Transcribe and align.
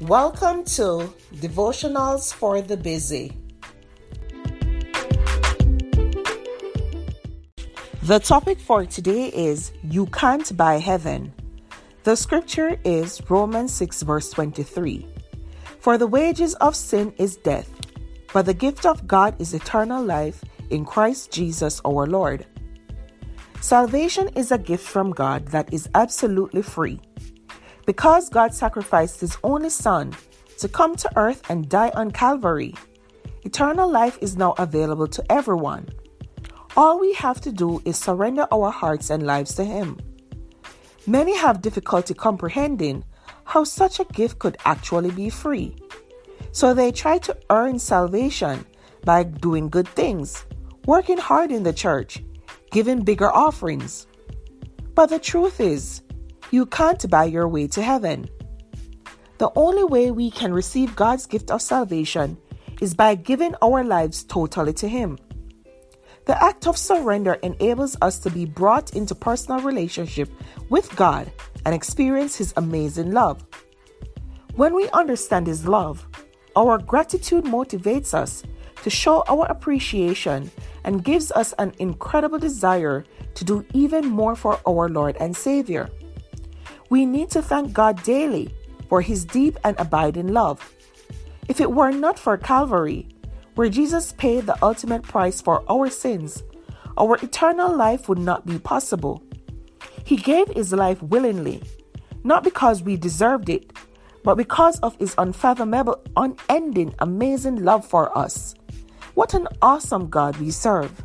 Welcome 0.00 0.64
to 0.76 1.12
Devotionals 1.34 2.32
for 2.32 2.62
the 2.62 2.78
Busy. 2.78 3.36
The 8.04 8.18
topic 8.18 8.58
for 8.58 8.86
today 8.86 9.26
is 9.26 9.72
You 9.84 10.06
Can't 10.06 10.56
Buy 10.56 10.78
Heaven. 10.78 11.34
The 12.04 12.16
scripture 12.16 12.80
is 12.82 13.20
Romans 13.28 13.74
6, 13.74 14.00
verse 14.04 14.30
23. 14.30 15.06
For 15.80 15.98
the 15.98 16.06
wages 16.06 16.54
of 16.54 16.74
sin 16.74 17.12
is 17.18 17.36
death, 17.36 17.68
but 18.32 18.46
the 18.46 18.54
gift 18.54 18.86
of 18.86 19.06
God 19.06 19.38
is 19.38 19.52
eternal 19.52 20.02
life 20.02 20.42
in 20.70 20.86
Christ 20.86 21.30
Jesus 21.30 21.78
our 21.84 22.06
Lord. 22.06 22.46
Salvation 23.60 24.28
is 24.28 24.50
a 24.50 24.56
gift 24.56 24.88
from 24.88 25.10
God 25.10 25.48
that 25.48 25.70
is 25.74 25.90
absolutely 25.94 26.62
free. 26.62 27.02
Because 27.90 28.28
God 28.28 28.54
sacrificed 28.54 29.18
His 29.20 29.36
only 29.42 29.68
Son 29.68 30.14
to 30.58 30.68
come 30.68 30.94
to 30.94 31.10
earth 31.18 31.42
and 31.50 31.68
die 31.68 31.90
on 31.96 32.12
Calvary, 32.12 32.72
eternal 33.42 33.90
life 33.90 34.16
is 34.20 34.36
now 34.36 34.52
available 34.58 35.08
to 35.08 35.24
everyone. 35.28 35.88
All 36.76 37.00
we 37.00 37.12
have 37.14 37.40
to 37.40 37.50
do 37.50 37.82
is 37.84 37.98
surrender 37.98 38.46
our 38.52 38.70
hearts 38.70 39.10
and 39.10 39.26
lives 39.26 39.56
to 39.56 39.64
Him. 39.64 39.98
Many 41.08 41.36
have 41.36 41.62
difficulty 41.62 42.14
comprehending 42.14 43.02
how 43.42 43.64
such 43.64 43.98
a 43.98 44.04
gift 44.04 44.38
could 44.38 44.56
actually 44.64 45.10
be 45.10 45.28
free. 45.28 45.74
So 46.52 46.72
they 46.72 46.92
try 46.92 47.18
to 47.18 47.36
earn 47.50 47.80
salvation 47.80 48.64
by 49.04 49.24
doing 49.24 49.68
good 49.68 49.88
things, 49.88 50.46
working 50.86 51.18
hard 51.18 51.50
in 51.50 51.64
the 51.64 51.72
church, 51.72 52.22
giving 52.70 53.02
bigger 53.02 53.32
offerings. 53.32 54.06
But 54.94 55.06
the 55.06 55.18
truth 55.18 55.58
is, 55.58 56.02
you 56.50 56.66
can't 56.66 57.08
buy 57.08 57.24
your 57.24 57.48
way 57.48 57.66
to 57.68 57.82
heaven. 57.82 58.28
The 59.38 59.50
only 59.56 59.84
way 59.84 60.10
we 60.10 60.30
can 60.30 60.52
receive 60.52 60.96
God's 60.96 61.26
gift 61.26 61.50
of 61.50 61.62
salvation 61.62 62.36
is 62.80 62.94
by 62.94 63.14
giving 63.14 63.54
our 63.62 63.84
lives 63.84 64.24
totally 64.24 64.72
to 64.74 64.88
Him. 64.88 65.18
The 66.26 66.42
act 66.42 66.66
of 66.66 66.76
surrender 66.76 67.34
enables 67.42 67.96
us 68.02 68.18
to 68.20 68.30
be 68.30 68.44
brought 68.44 68.94
into 68.94 69.14
personal 69.14 69.60
relationship 69.60 70.30
with 70.68 70.94
God 70.96 71.32
and 71.64 71.74
experience 71.74 72.36
His 72.36 72.52
amazing 72.56 73.12
love. 73.12 73.44
When 74.54 74.74
we 74.74 74.88
understand 74.90 75.46
His 75.46 75.66
love, 75.66 76.06
our 76.56 76.78
gratitude 76.78 77.44
motivates 77.44 78.12
us 78.12 78.42
to 78.82 78.90
show 78.90 79.22
our 79.28 79.46
appreciation 79.46 80.50
and 80.84 81.04
gives 81.04 81.30
us 81.32 81.54
an 81.58 81.72
incredible 81.78 82.38
desire 82.38 83.04
to 83.34 83.44
do 83.44 83.64
even 83.72 84.06
more 84.06 84.34
for 84.34 84.60
our 84.66 84.88
Lord 84.88 85.16
and 85.20 85.36
Savior. 85.36 85.88
We 86.90 87.06
need 87.06 87.30
to 87.30 87.40
thank 87.40 87.72
God 87.72 88.02
daily 88.02 88.52
for 88.88 89.00
His 89.00 89.24
deep 89.24 89.56
and 89.64 89.78
abiding 89.78 90.28
love. 90.28 90.74
If 91.48 91.60
it 91.60 91.72
were 91.72 91.92
not 91.92 92.18
for 92.18 92.36
Calvary, 92.36 93.08
where 93.54 93.68
Jesus 93.68 94.12
paid 94.12 94.46
the 94.46 94.58
ultimate 94.62 95.02
price 95.02 95.40
for 95.40 95.64
our 95.70 95.88
sins, 95.88 96.42
our 96.98 97.16
eternal 97.16 97.74
life 97.74 98.08
would 98.08 98.18
not 98.18 98.46
be 98.46 98.58
possible. 98.58 99.22
He 100.04 100.16
gave 100.16 100.48
his 100.48 100.72
life 100.72 101.02
willingly, 101.02 101.62
not 102.24 102.42
because 102.42 102.82
we 102.82 102.96
deserved 102.96 103.48
it, 103.48 103.72
but 104.24 104.36
because 104.36 104.78
of 104.80 104.96
his 104.96 105.14
unfathomable, 105.16 106.02
unending, 106.16 106.94
amazing 106.98 107.64
love 107.64 107.86
for 107.86 108.16
us. 108.16 108.54
What 109.14 109.34
an 109.34 109.48
awesome 109.62 110.08
God 110.08 110.36
we 110.38 110.50
serve! 110.50 111.04